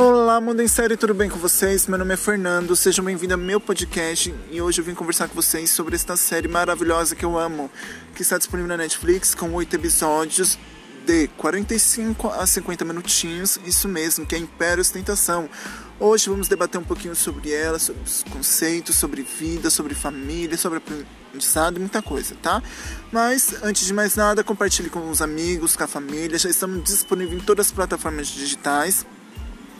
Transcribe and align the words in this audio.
Olá, 0.00 0.40
Mundo 0.40 0.62
em 0.62 0.68
Série, 0.68 0.96
tudo 0.96 1.12
bem 1.12 1.28
com 1.28 1.40
vocês? 1.40 1.88
Meu 1.88 1.98
nome 1.98 2.14
é 2.14 2.16
Fernando, 2.16 2.76
sejam 2.76 3.04
bem-vindos 3.04 3.32
ao 3.32 3.44
meu 3.44 3.60
podcast 3.60 4.32
e 4.48 4.62
hoje 4.62 4.80
eu 4.80 4.84
vim 4.84 4.94
conversar 4.94 5.26
com 5.26 5.34
vocês 5.34 5.70
sobre 5.70 5.96
esta 5.96 6.16
série 6.16 6.46
maravilhosa 6.46 7.16
que 7.16 7.24
eu 7.24 7.36
amo, 7.36 7.68
que 8.14 8.22
está 8.22 8.38
disponível 8.38 8.68
na 8.68 8.76
Netflix 8.76 9.34
com 9.34 9.52
oito 9.54 9.74
episódios 9.74 10.56
de 11.04 11.26
45 11.36 12.28
a 12.28 12.46
50 12.46 12.84
minutinhos, 12.84 13.58
isso 13.66 13.88
mesmo, 13.88 14.24
que 14.24 14.36
é 14.36 14.38
Império 14.38 14.82
Ostentação. 14.82 15.50
Hoje 15.98 16.30
vamos 16.30 16.46
debater 16.46 16.80
um 16.80 16.84
pouquinho 16.84 17.16
sobre 17.16 17.50
ela, 17.50 17.80
sobre 17.80 18.00
os 18.04 18.22
conceitos, 18.22 18.94
sobre 18.94 19.22
vida, 19.22 19.68
sobre 19.68 19.96
família, 19.96 20.56
sobre 20.56 20.78
aprendizado 20.78 21.80
muita 21.80 22.00
coisa, 22.00 22.36
tá? 22.40 22.62
Mas, 23.10 23.52
antes 23.64 23.84
de 23.84 23.92
mais 23.92 24.14
nada, 24.14 24.44
compartilhe 24.44 24.90
com 24.90 25.10
os 25.10 25.20
amigos, 25.20 25.74
com 25.74 25.82
a 25.82 25.88
família, 25.88 26.38
já 26.38 26.48
estamos 26.48 26.84
disponíveis 26.84 27.42
em 27.42 27.44
todas 27.44 27.66
as 27.66 27.72
plataformas 27.72 28.28
digitais 28.28 29.04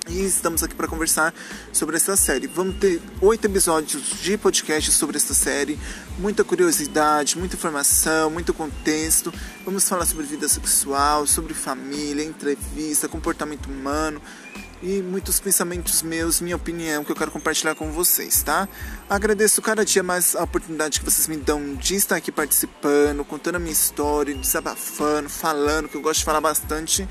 e 0.08 0.24
estamos 0.24 0.62
aqui 0.62 0.74
para 0.74 0.88
conversar 0.88 1.34
sobre 1.72 1.96
essa 1.96 2.16
série. 2.16 2.46
Vamos 2.46 2.76
ter 2.76 3.00
oito 3.20 3.44
episódios 3.44 4.20
de 4.20 4.38
podcast 4.38 4.90
sobre 4.92 5.16
essa 5.16 5.34
série, 5.34 5.78
muita 6.18 6.42
curiosidade, 6.42 7.36
muita 7.38 7.56
informação, 7.56 8.30
muito 8.30 8.54
contexto. 8.54 9.32
Vamos 9.64 9.88
falar 9.88 10.06
sobre 10.06 10.24
vida 10.24 10.48
sexual, 10.48 11.26
sobre 11.26 11.52
família, 11.54 12.24
entrevista, 12.24 13.08
comportamento 13.08 13.66
humano 13.66 14.20
e 14.82 15.02
muitos 15.02 15.40
pensamentos 15.40 16.02
meus, 16.02 16.40
minha 16.40 16.56
opinião 16.56 17.04
que 17.04 17.10
eu 17.10 17.16
quero 17.16 17.30
compartilhar 17.30 17.74
com 17.74 17.90
vocês, 17.90 18.42
tá? 18.42 18.68
Agradeço 19.10 19.60
cada 19.60 19.84
dia 19.84 20.02
mais 20.02 20.36
a 20.36 20.44
oportunidade 20.44 21.00
que 21.00 21.04
vocês 21.04 21.26
me 21.26 21.36
dão 21.36 21.74
de 21.74 21.96
estar 21.96 22.16
aqui 22.16 22.30
participando, 22.30 23.24
contando 23.24 23.56
a 23.56 23.58
minha 23.58 23.72
história, 23.72 24.34
desabafando, 24.34 25.28
falando, 25.28 25.88
que 25.88 25.96
eu 25.96 26.00
gosto 26.00 26.20
de 26.20 26.24
falar 26.24 26.40
bastante. 26.40 27.06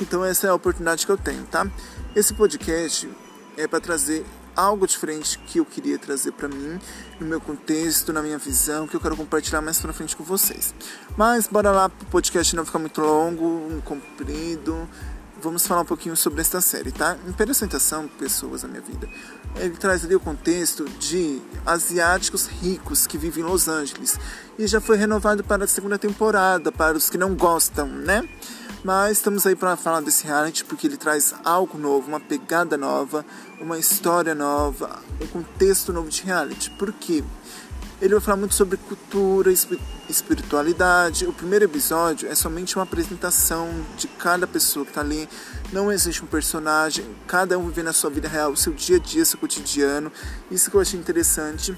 Então 0.00 0.24
essa 0.24 0.46
é 0.46 0.50
a 0.50 0.54
oportunidade 0.54 1.04
que 1.04 1.12
eu 1.12 1.18
tenho, 1.18 1.44
tá? 1.44 1.66
Esse 2.14 2.32
podcast 2.34 3.08
é 3.56 3.66
para 3.66 3.80
trazer 3.80 4.24
algo 4.54 4.86
diferente 4.86 5.38
que 5.38 5.58
eu 5.58 5.64
queria 5.64 5.98
trazer 5.98 6.32
para 6.32 6.48
mim, 6.48 6.80
no 7.20 7.26
meu 7.26 7.40
contexto, 7.40 8.12
na 8.12 8.20
minha 8.20 8.38
visão, 8.38 8.88
que 8.88 8.96
eu 8.96 9.00
quero 9.00 9.16
compartilhar 9.16 9.60
mais 9.60 9.80
pra 9.80 9.92
frente 9.92 10.16
com 10.16 10.24
vocês. 10.24 10.74
Mas 11.16 11.46
bora 11.46 11.70
lá 11.70 11.88
pro 11.88 12.06
podcast 12.06 12.56
não 12.56 12.64
ficar 12.64 12.80
muito 12.80 13.00
longo, 13.00 13.80
comprido. 13.82 14.88
Vamos 15.40 15.64
falar 15.64 15.82
um 15.82 15.84
pouquinho 15.84 16.16
sobre 16.16 16.40
esta 16.40 16.60
série, 16.60 16.90
tá? 16.90 17.16
Império 17.28 17.52
Ostentação, 17.52 18.08
pessoas 18.18 18.62
da 18.62 18.68
minha 18.68 18.80
vida. 18.80 19.08
Ele 19.54 19.76
traz 19.76 20.04
ali 20.04 20.16
o 20.16 20.20
contexto 20.20 20.84
de 20.84 21.40
asiáticos 21.64 22.46
ricos 22.46 23.06
que 23.06 23.16
vivem 23.16 23.44
em 23.44 23.46
Los 23.46 23.68
Angeles. 23.68 24.18
E 24.58 24.66
já 24.66 24.80
foi 24.80 24.96
renovado 24.96 25.44
para 25.44 25.64
a 25.64 25.68
segunda 25.68 25.96
temporada, 25.96 26.72
para 26.72 26.96
os 26.96 27.08
que 27.08 27.16
não 27.16 27.36
gostam, 27.36 27.86
né? 27.86 28.28
Mas 28.84 29.18
estamos 29.18 29.44
aí 29.44 29.56
para 29.56 29.76
falar 29.76 30.00
desse 30.00 30.24
reality 30.24 30.64
porque 30.64 30.86
ele 30.86 30.96
traz 30.96 31.34
algo 31.44 31.76
novo, 31.76 32.08
uma 32.08 32.20
pegada 32.20 32.76
nova, 32.76 33.24
uma 33.60 33.76
história 33.76 34.34
nova, 34.34 35.00
um 35.20 35.26
contexto 35.26 35.92
novo 35.92 36.08
de 36.08 36.22
reality. 36.22 36.70
Por 36.70 36.92
quê? 36.92 37.24
Ele 38.00 38.14
vai 38.14 38.20
falar 38.20 38.36
muito 38.36 38.54
sobre 38.54 38.76
cultura, 38.76 39.52
espiritualidade. 40.08 41.26
O 41.26 41.32
primeiro 41.32 41.64
episódio 41.64 42.28
é 42.28 42.34
somente 42.36 42.76
uma 42.76 42.84
apresentação 42.84 43.68
de 43.96 44.06
cada 44.06 44.46
pessoa 44.46 44.84
que 44.84 44.92
está 44.92 45.00
ali. 45.00 45.28
Não 45.72 45.90
existe 45.90 46.22
um 46.22 46.28
personagem, 46.28 47.04
cada 47.26 47.58
um 47.58 47.66
vivendo 47.66 47.88
a 47.88 47.92
sua 47.92 48.08
vida 48.08 48.28
real, 48.28 48.52
o 48.52 48.56
seu 48.56 48.72
dia 48.72 48.98
a 48.98 49.00
dia, 49.00 49.24
seu 49.24 49.40
cotidiano. 49.40 50.12
Isso 50.48 50.70
que 50.70 50.76
eu 50.76 50.80
achei 50.80 50.98
interessante. 50.98 51.76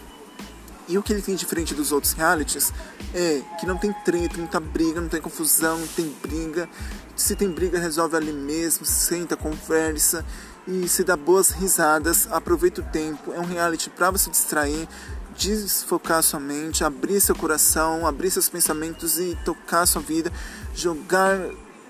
E 0.89 0.99
o 0.99 1.03
que 1.03 1.13
ele 1.13 1.23
tem 1.23 1.35
diferente 1.35 1.75
dos 1.75 1.93
outros 1.93 2.13
realities 2.13 2.73
é 3.15 3.43
que 3.59 3.67
não 3.67 3.77
tem 3.77 3.93
treta, 4.05 4.37
muita 4.39 4.59
briga, 4.59 5.01
não 5.01 5.09
tem 5.09 5.21
confusão, 5.21 5.79
não 5.79 5.87
tem 5.87 6.15
briga. 6.23 6.69
Se 7.15 7.37
tem 7.37 7.51
briga, 7.51 7.79
resolve 7.79 8.17
ali 8.17 8.33
mesmo, 8.33 8.85
senta, 8.85 9.37
conversa 9.37 10.25
e 10.67 10.89
se 10.89 11.05
dá 11.05 11.17
boas 11.17 11.51
risadas, 11.51 12.29
aproveita 12.31 12.81
o 12.81 12.85
tempo. 12.85 13.33
É 13.33 13.39
um 13.39 13.45
reality 13.45 13.91
para 13.91 14.11
você 14.11 14.31
distrair, 14.31 14.89
desfocar 15.37 16.23
sua 16.23 16.41
mente, 16.41 16.85
abrir 16.85 17.21
seu 17.21 17.35
coração, 17.35 18.07
abrir 18.07 18.31
seus 18.31 18.49
pensamentos 18.49 19.19
e 19.19 19.39
tocar 19.45 19.87
sua 19.87 20.03
vida, 20.03 20.33
jogar 20.75 21.39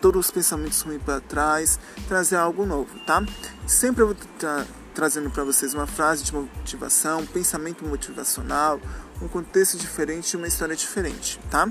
todos 0.01 0.27
os 0.27 0.31
pensamentos 0.31 0.81
ruins 0.81 1.03
para 1.03 1.21
trás, 1.21 1.79
trazer 2.09 2.37
algo 2.37 2.65
novo, 2.65 2.89
tá? 3.07 3.23
Sempre 3.67 4.03
eu 4.03 4.09
vou 4.09 4.17
trazendo 4.95 5.31
para 5.31 5.45
vocês 5.45 5.75
uma 5.75 5.87
frase 5.87 6.25
de 6.25 6.35
motivação, 6.35 7.21
um 7.21 7.27
pensamento 7.27 7.85
motivacional, 7.85 8.81
um 9.21 9.29
contexto 9.29 9.77
diferente 9.77 10.37
uma 10.37 10.49
história 10.49 10.75
diferente, 10.75 11.39
tá? 11.51 11.71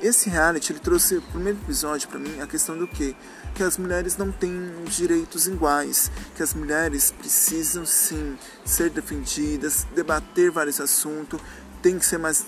Esse 0.00 0.28
reality 0.28 0.72
ele 0.72 0.80
trouxe 0.80 1.16
o 1.16 1.22
primeiro 1.22 1.58
episódio 1.58 2.08
para 2.08 2.18
mim 2.18 2.40
a 2.40 2.46
questão 2.46 2.76
do 2.76 2.86
que 2.86 3.16
que 3.54 3.62
as 3.62 3.78
mulheres 3.78 4.16
não 4.16 4.32
têm 4.32 4.52
direitos 4.86 5.46
iguais, 5.46 6.10
que 6.34 6.42
as 6.42 6.52
mulheres 6.52 7.12
precisam 7.12 7.86
sim 7.86 8.36
ser 8.64 8.90
defendidas, 8.90 9.86
debater 9.94 10.50
vários 10.50 10.80
assuntos, 10.80 11.40
tem 11.80 11.96
que 11.96 12.04
ser 12.04 12.18
mais 12.18 12.44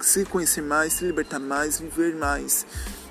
se 0.00 0.24
conhecer 0.24 0.62
mais, 0.62 0.94
se 0.94 1.04
libertar 1.04 1.38
mais, 1.38 1.78
viver 1.78 2.14
mais. 2.14 2.66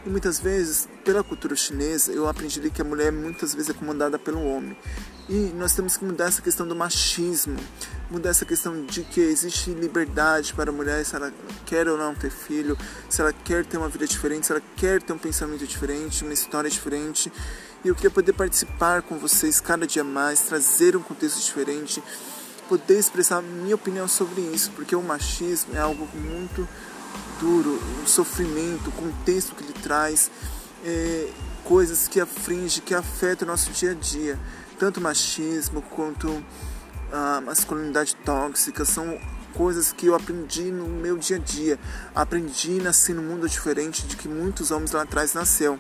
E 0.05 0.09
muitas 0.09 0.39
vezes, 0.39 0.87
pela 1.03 1.23
cultura 1.23 1.55
chinesa, 1.55 2.11
eu 2.11 2.27
aprendi 2.27 2.69
que 2.69 2.81
a 2.81 2.85
mulher 2.85 3.11
muitas 3.11 3.53
vezes 3.53 3.69
é 3.69 3.73
comandada 3.73 4.17
pelo 4.17 4.41
homem. 4.45 4.75
E 5.27 5.51
nós 5.57 5.75
temos 5.75 5.97
que 5.97 6.05
mudar 6.05 6.25
essa 6.25 6.41
questão 6.41 6.67
do 6.67 6.75
machismo, 6.75 7.57
mudar 8.09 8.29
essa 8.29 8.45
questão 8.45 8.85
de 8.85 9.03
que 9.03 9.19
existe 9.19 9.71
liberdade 9.71 10.53
para 10.53 10.71
a 10.71 10.73
mulher 10.73 11.05
se 11.05 11.15
ela 11.15 11.31
quer 11.65 11.87
ou 11.87 11.97
não 11.97 12.15
ter 12.15 12.31
filho, 12.31 12.77
se 13.09 13.21
ela 13.21 13.33
quer 13.33 13.65
ter 13.65 13.77
uma 13.77 13.89
vida 13.89 14.07
diferente, 14.07 14.47
se 14.47 14.51
ela 14.53 14.61
quer 14.75 15.01
ter 15.01 15.13
um 15.13 15.17
pensamento 15.17 15.67
diferente, 15.67 16.23
uma 16.23 16.33
história 16.33 16.69
diferente. 16.69 17.31
E 17.83 17.89
eu 17.89 17.93
queria 17.93 18.09
poder 18.09 18.33
participar 18.33 19.01
com 19.01 19.19
vocês 19.19 19.59
cada 19.59 19.85
dia 19.85 20.03
mais, 20.03 20.39
trazer 20.41 20.95
um 20.95 21.01
contexto 21.01 21.39
diferente, 21.43 22.01
poder 22.69 22.97
expressar 22.97 23.41
minha 23.41 23.75
opinião 23.75 24.07
sobre 24.07 24.41
isso, 24.41 24.71
porque 24.71 24.95
o 24.95 25.03
machismo 25.03 25.75
é 25.75 25.79
algo 25.79 26.07
muito 26.15 26.67
duro, 27.39 27.79
o 28.03 28.07
sofrimento, 28.07 28.89
o 28.89 28.91
contexto 28.91 29.55
que 29.55 29.63
ele 29.63 29.73
traz, 29.73 30.29
é, 30.83 31.29
coisas 31.63 32.07
que 32.07 32.19
aflige, 32.19 32.81
que 32.81 32.93
afetam 32.93 33.47
o 33.47 33.51
nosso 33.51 33.71
dia 33.71 33.91
a 33.91 33.93
dia. 33.93 34.39
Tanto 34.77 35.01
machismo 35.01 35.81
quanto 35.81 36.43
a 37.11 37.41
masculinidade 37.41 38.15
tóxica 38.17 38.85
são 38.85 39.19
coisas 39.53 39.91
que 39.91 40.05
eu 40.05 40.15
aprendi 40.15 40.71
no 40.71 40.87
meu 40.87 41.17
dia 41.17 41.37
a 41.37 41.39
dia. 41.39 41.79
Aprendi 42.15 42.81
nascer 42.81 43.15
num 43.15 43.23
mundo 43.23 43.47
diferente 43.47 44.05
de 44.05 44.15
que 44.15 44.27
muitos 44.27 44.71
homens 44.71 44.91
lá 44.91 45.01
atrás 45.01 45.33
nasceu. 45.33 45.79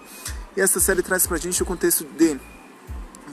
E 0.55 0.61
essa 0.61 0.79
série 0.79 1.01
traz 1.01 1.25
pra 1.25 1.37
gente 1.37 1.61
o 1.61 1.65
contexto 1.65 2.03
de 2.03 2.39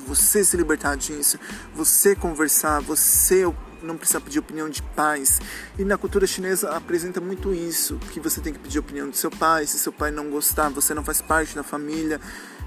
você 0.07 0.45
se 0.45 0.57
libertar 0.57 0.97
disso, 0.97 1.39
você 1.75 2.15
conversar, 2.15 2.81
você 2.81 3.45
não 3.83 3.97
precisa 3.97 4.21
pedir 4.21 4.39
opinião 4.39 4.69
de 4.69 4.83
pais. 4.83 5.41
E 5.79 5.85
na 5.85 5.97
cultura 5.97 6.27
chinesa 6.27 6.71
apresenta 6.71 7.21
muito 7.21 7.53
isso, 7.53 7.99
que 8.13 8.21
você 8.21 8.41
tem 8.41 8.53
que 8.53 8.59
pedir 8.59 8.79
opinião 8.79 9.09
do 9.09 9.17
seu 9.17 9.31
pai, 9.31 9.67
se 9.67 9.79
seu 9.79 9.93
pai 9.93 10.11
não 10.11 10.31
gostar, 10.31 10.69
você 10.69 10.95
não 10.95 11.05
faz 11.05 11.21
parte 11.21 11.55
da 11.55 11.63
família. 11.63 12.21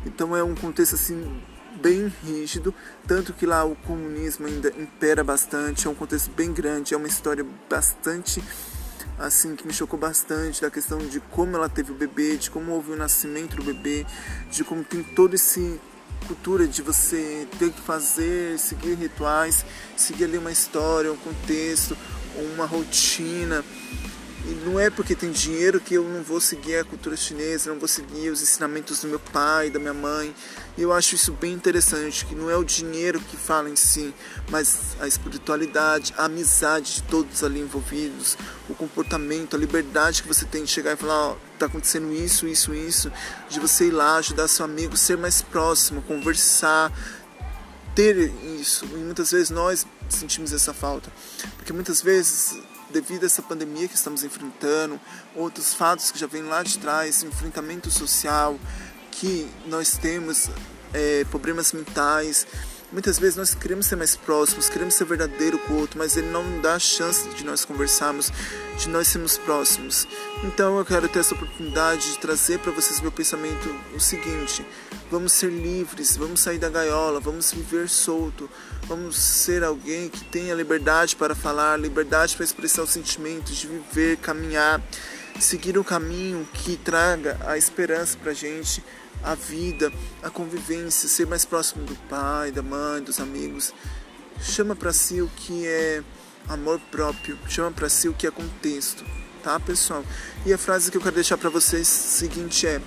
Então 0.05 0.35
é 0.35 0.43
um 0.43 0.55
contexto 0.55 0.95
assim 0.95 1.41
bem 1.81 2.11
rígido, 2.23 2.73
tanto 3.07 3.33
que 3.33 3.45
lá 3.45 3.63
o 3.63 3.75
comunismo 3.75 4.47
ainda 4.47 4.69
impera 4.77 5.23
bastante, 5.23 5.87
é 5.87 5.89
um 5.89 5.95
contexto 5.95 6.29
bem 6.31 6.51
grande, 6.51 6.93
é 6.93 6.97
uma 6.97 7.07
história 7.07 7.45
bastante 7.69 8.43
assim 9.17 9.55
que 9.55 9.67
me 9.67 9.73
chocou 9.73 9.99
bastante 9.99 10.61
da 10.61 10.71
questão 10.71 10.97
de 10.97 11.19
como 11.19 11.55
ela 11.55 11.67
teve 11.67 11.91
o 11.91 11.95
bebê, 11.95 12.37
de 12.37 12.49
como 12.49 12.71
houve 12.71 12.91
o 12.91 12.95
nascimento 12.95 13.57
do 13.57 13.63
bebê, 13.63 14.05
de 14.49 14.63
como 14.63 14.83
tem 14.83 15.03
todo 15.03 15.33
esse 15.33 15.79
cultura 16.27 16.67
de 16.67 16.81
você 16.81 17.47
ter 17.57 17.71
que 17.71 17.81
fazer, 17.81 18.59
seguir 18.59 18.95
rituais, 18.95 19.65
seguir 19.97 20.25
ali 20.25 20.37
uma 20.37 20.51
história, 20.51 21.11
um 21.11 21.17
contexto, 21.17 21.97
uma 22.53 22.65
rotina. 22.65 23.63
E 24.45 24.51
não 24.65 24.79
é 24.79 24.89
porque 24.89 25.15
tem 25.15 25.31
dinheiro 25.31 25.79
que 25.79 25.93
eu 25.93 26.03
não 26.03 26.23
vou 26.23 26.39
seguir 26.39 26.77
a 26.77 26.83
cultura 26.83 27.17
chinesa, 27.17 27.69
não 27.71 27.79
vou 27.79 27.87
seguir 27.87 28.29
os 28.29 28.41
ensinamentos 28.41 29.01
do 29.01 29.07
meu 29.07 29.19
pai, 29.19 29.69
da 29.69 29.79
minha 29.79 29.93
mãe. 29.93 30.33
E 30.77 30.81
eu 30.81 30.93
acho 30.93 31.15
isso 31.15 31.33
bem 31.33 31.51
interessante, 31.51 32.25
que 32.25 32.33
não 32.33 32.49
é 32.49 32.55
o 32.55 32.63
dinheiro 32.63 33.19
que 33.19 33.35
fala 33.35 33.69
em 33.69 33.75
si, 33.75 34.13
mas 34.49 34.95
a 34.99 35.07
espiritualidade, 35.07 36.13
a 36.17 36.25
amizade 36.25 36.95
de 36.95 37.03
todos 37.03 37.43
ali 37.43 37.59
envolvidos, 37.59 38.37
o 38.69 38.73
comportamento, 38.73 39.55
a 39.55 39.59
liberdade 39.59 40.21
que 40.21 40.27
você 40.27 40.45
tem 40.45 40.63
de 40.63 40.71
chegar 40.71 40.93
e 40.93 40.95
falar, 40.95 41.31
ó, 41.31 41.37
tá 41.57 41.65
acontecendo 41.65 42.13
isso, 42.13 42.47
isso, 42.47 42.73
isso, 42.73 43.11
de 43.49 43.59
você 43.59 43.87
ir 43.87 43.91
lá, 43.91 44.15
ajudar 44.17 44.47
seu 44.47 44.63
amigo, 44.63 44.95
ser 44.95 45.17
mais 45.17 45.41
próximo, 45.41 46.01
conversar, 46.03 46.93
ter 47.99 48.31
isso. 48.57 48.85
E 48.85 48.97
muitas 48.99 49.29
vezes 49.29 49.49
nós 49.49 49.85
sentimos 50.07 50.53
essa 50.53 50.73
falta, 50.73 51.11
porque 51.57 51.73
muitas 51.73 52.01
vezes 52.01 52.57
devido 52.89 53.23
a 53.23 53.25
essa 53.25 53.41
pandemia 53.41 53.89
que 53.89 53.95
estamos 53.95 54.23
enfrentando, 54.23 54.97
outros 55.35 55.73
fatos 55.73 56.09
que 56.09 56.17
já 56.17 56.25
vêm 56.25 56.43
lá 56.43 56.63
de 56.63 56.79
trás, 56.79 57.23
enfrentamento 57.23 57.91
social, 57.91 58.57
que 59.11 59.51
nós 59.67 59.97
temos 59.97 60.49
é, 60.93 61.25
problemas 61.25 61.73
mentais, 61.73 62.47
Muitas 62.91 63.19
vezes 63.19 63.35
nós 63.35 63.53
queremos 63.53 63.85
ser 63.85 63.95
mais 63.95 64.15
próximos, 64.15 64.67
queremos 64.67 64.95
ser 64.95 65.05
verdadeiro 65.05 65.59
com 65.59 65.73
o 65.73 65.77
outro, 65.77 65.99
mas 65.99 66.17
ele 66.17 66.27
não 66.31 66.59
dá 66.59 66.73
a 66.73 66.79
chance 66.79 67.29
de 67.29 67.45
nós 67.45 67.63
conversarmos, 67.63 68.31
de 68.79 68.89
nós 68.89 69.07
sermos 69.07 69.37
próximos. 69.37 70.07
Então 70.43 70.75
eu 70.79 70.83
quero 70.83 71.07
ter 71.07 71.19
essa 71.19 71.35
oportunidade 71.35 72.13
de 72.13 72.17
trazer 72.17 72.57
para 72.57 72.71
vocês 72.71 72.99
meu 72.99 73.11
pensamento 73.11 73.69
o 73.95 73.99
seguinte: 73.99 74.65
vamos 75.11 75.33
ser 75.33 75.51
livres, 75.51 76.17
vamos 76.17 76.39
sair 76.39 76.57
da 76.57 76.67
gaiola, 76.67 77.19
vamos 77.19 77.51
viver 77.51 77.87
solto, 77.87 78.49
vamos 78.87 79.15
ser 79.17 79.63
alguém 79.63 80.09
que 80.09 80.23
tenha 80.23 80.55
liberdade 80.55 81.15
para 81.15 81.35
falar, 81.35 81.79
liberdade 81.79 82.35
para 82.35 82.43
expressar 82.43 82.81
os 82.81 82.89
sentimentos, 82.89 83.55
de 83.55 83.67
viver, 83.67 84.17
caminhar, 84.17 84.81
seguir 85.39 85.77
um 85.77 85.83
caminho 85.83 86.47
que 86.53 86.75
traga 86.75 87.39
a 87.45 87.55
esperança 87.55 88.17
para 88.17 88.33
gente 88.33 88.83
a 89.23 89.35
vida, 89.35 89.91
a 90.23 90.29
convivência, 90.29 91.07
ser 91.07 91.27
mais 91.27 91.45
próximo 91.45 91.85
do 91.85 91.95
pai, 92.07 92.51
da 92.51 92.61
mãe, 92.61 93.01
dos 93.01 93.19
amigos. 93.19 93.73
Chama 94.41 94.75
para 94.75 94.93
si 94.93 95.21
o 95.21 95.29
que 95.35 95.65
é 95.65 96.01
amor 96.47 96.79
próprio, 96.91 97.37
chama 97.47 97.71
para 97.71 97.89
si 97.89 98.07
o 98.07 98.13
que 98.13 98.25
é 98.25 98.31
contexto, 98.31 99.03
tá, 99.43 99.59
pessoal? 99.59 100.03
E 100.45 100.53
a 100.53 100.57
frase 100.57 100.89
que 100.89 100.97
eu 100.97 101.01
quero 101.01 101.15
deixar 101.15 101.37
para 101.37 101.49
vocês 101.49 101.87
seguinte 101.87 102.65
é: 102.65 102.81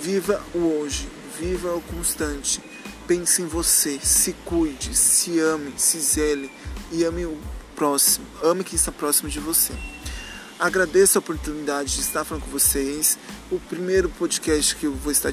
viva 0.00 0.42
o 0.54 0.58
hoje, 0.58 1.08
viva 1.38 1.74
o 1.74 1.80
constante. 1.82 2.62
Pense 3.06 3.42
em 3.42 3.46
você, 3.46 3.98
se 4.00 4.32
cuide, 4.44 4.94
se 4.94 5.40
ame, 5.40 5.74
se 5.76 5.98
zele 5.98 6.50
e 6.92 7.04
ame 7.04 7.26
o 7.26 7.36
próximo. 7.74 8.24
Ame 8.42 8.62
quem 8.62 8.76
está 8.76 8.92
próximo 8.92 9.28
de 9.28 9.40
você. 9.40 9.74
Agradeço 10.58 11.18
a 11.18 11.20
oportunidade 11.20 11.94
de 11.94 12.00
estar 12.00 12.24
falando 12.24 12.44
com 12.44 12.50
vocês. 12.50 13.18
O 13.50 13.58
primeiro 13.58 14.08
podcast 14.08 14.76
que 14.76 14.86
eu 14.86 14.94
vou 14.94 15.10
estar 15.10 15.32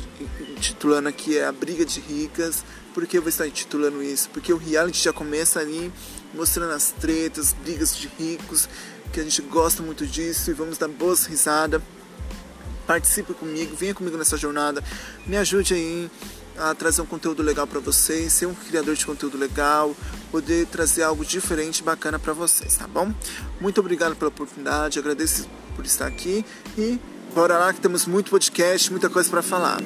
intitulando 0.57 1.07
aqui 1.07 1.37
é 1.37 1.45
A 1.45 1.51
Briga 1.51 1.85
de 1.85 1.99
Ricas. 1.99 2.63
Por 2.93 3.05
que 3.05 3.17
eu 3.17 3.21
vou 3.21 3.29
estar 3.29 3.47
intitulando 3.47 4.01
isso? 4.01 4.29
Porque 4.29 4.51
o 4.51 4.57
reality 4.57 5.03
já 5.03 5.13
começa 5.13 5.59
ali 5.59 5.91
mostrando 6.33 6.73
as 6.73 6.91
tretas, 6.91 7.53
brigas 7.53 7.95
de 7.95 8.07
ricos, 8.07 8.67
que 9.13 9.19
a 9.19 9.23
gente 9.23 9.41
gosta 9.43 9.83
muito 9.83 10.05
disso 10.05 10.49
e 10.49 10.53
vamos 10.53 10.77
dar 10.77 10.87
boas 10.87 11.25
risadas. 11.25 11.81
Participe 12.87 13.33
comigo, 13.33 13.75
venha 13.75 13.93
comigo 13.93 14.17
nessa 14.17 14.35
jornada, 14.35 14.83
me 15.27 15.37
ajude 15.37 15.75
aí 15.75 16.09
a 16.59 16.75
trazer 16.75 17.01
um 17.01 17.05
conteúdo 17.05 17.41
legal 17.41 17.65
para 17.65 17.79
vocês, 17.79 18.33
ser 18.33 18.45
um 18.45 18.53
criador 18.53 18.95
de 18.95 19.05
conteúdo 19.05 19.37
legal, 19.37 19.95
poder 20.31 20.67
trazer 20.67 21.03
algo 21.03 21.25
diferente, 21.25 21.81
bacana 21.81 22.19
para 22.19 22.33
vocês, 22.33 22.75
tá 22.75 22.87
bom? 22.87 23.13
Muito 23.59 23.79
obrigado 23.79 24.15
pela 24.15 24.29
oportunidade, 24.29 24.99
agradeço 24.99 25.49
por 25.75 25.85
estar 25.85 26.07
aqui 26.07 26.45
e 26.77 26.99
bora 27.33 27.57
lá 27.57 27.73
que 27.73 27.79
temos 27.79 28.05
muito 28.05 28.29
podcast, 28.29 28.91
muita 28.91 29.09
coisa 29.09 29.29
para 29.29 29.41
falar. 29.41 29.79